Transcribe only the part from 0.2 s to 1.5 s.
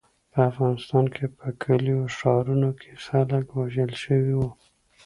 په افغانستان کې په